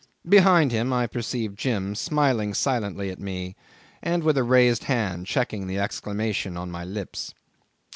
Behind 0.27 0.71
him 0.71 0.91
I 0.91 1.05
perceived 1.05 1.59
Jim 1.59 1.93
smiling 1.93 2.55
silently 2.55 3.11
at 3.11 3.19
me, 3.19 3.55
and 4.01 4.23
with 4.23 4.35
a 4.35 4.43
raised 4.43 4.85
hand 4.85 5.27
checking 5.27 5.67
the 5.67 5.77
exclamation 5.77 6.57
on 6.57 6.71
my 6.71 6.83
lips. 6.83 7.35